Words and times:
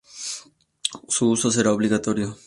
Su 1.09 1.29
uso 1.29 1.51
será 1.51 1.71
obligatorio. 1.71 2.35